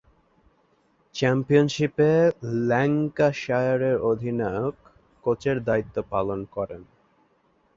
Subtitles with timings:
[1.15, 2.11] চ্যাম্পিয়নশীপে
[2.69, 6.81] ল্যাঙ্কাশায়ারের অধিনায়ক-কোচের দায়িত্ব পালন করেন।